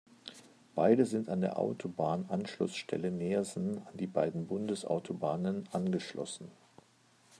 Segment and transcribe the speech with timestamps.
[0.73, 6.49] Beide sind an der Autobahnanschlussstelle Neersen an die beiden Bundesautobahnen angeschlossen.